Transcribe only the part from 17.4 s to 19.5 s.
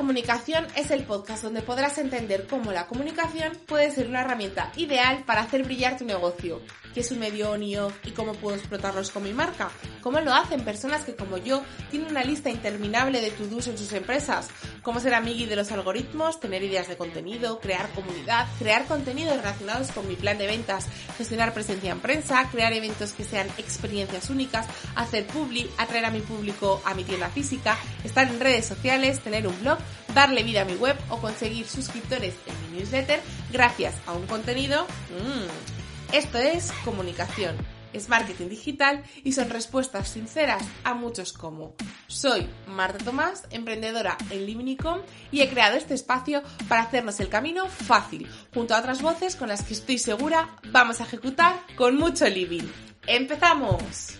crear comunidad, crear contenidos